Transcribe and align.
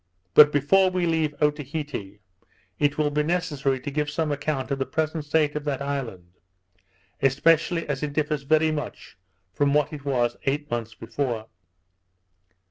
But 0.33 0.51
before 0.51 0.89
we 0.89 1.05
leave 1.05 1.35
Otaheite, 1.43 2.19
it 2.79 2.97
will 2.97 3.11
be 3.11 3.21
necessary 3.21 3.79
to 3.81 3.91
give 3.91 4.09
some 4.09 4.31
account 4.31 4.71
of 4.71 4.79
the 4.79 4.85
present 4.87 5.25
state 5.25 5.55
of 5.55 5.63
that 5.65 5.79
island; 5.79 6.31
especially 7.21 7.87
as 7.87 8.01
it 8.01 8.11
differs 8.11 8.41
very 8.41 8.71
much 8.71 9.15
from 9.53 9.75
what 9.75 9.93
it 9.93 10.03
was 10.03 10.37
eight 10.47 10.71
months 10.71 10.95
before. 10.95 11.45